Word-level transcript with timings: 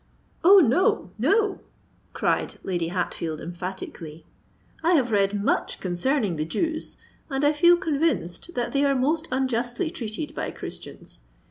"Oh! 0.43 0.57
no—no," 0.57 1.59
cried 2.13 2.55
Lady 2.63 2.87
Hatfield 2.87 3.39
emphatically. 3.39 4.25
"I 4.83 4.93
have 4.93 5.11
read 5.11 5.43
much 5.43 5.79
concerning 5.79 6.37
the 6.37 6.43
Jews, 6.45 6.97
and 7.29 7.45
I 7.45 7.53
feel 7.53 7.77
convinced 7.77 8.55
that 8.55 8.71
they 8.71 8.83
are 8.83 8.95
most 8.95 9.27
unjustly 9.31 9.91
treated 9.91 10.33
by 10.33 10.49
Christians. 10.49 11.21